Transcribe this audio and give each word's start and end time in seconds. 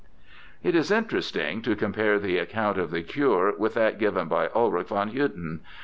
It 0.63 0.73
is 0.73 0.89
interesting 0.89 1.61
to 1.61 1.75
compare 1.75 2.17
the 2.17 2.39
account 2.39 2.79
of 2.79 2.89
the 2.89 3.03
cure 3.03 3.53
with 3.55 3.75
that 3.75 3.99
given 3.99 4.27
by 4.27 4.47
Ulrich 4.55 4.87
von 4.87 5.11
Hutten. 5.11 5.59